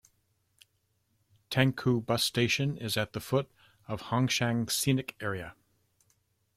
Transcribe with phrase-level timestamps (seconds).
[1.51, 3.51] Tangkou Bus Station is at the foot
[3.87, 5.53] of Huangshan Scenic Area.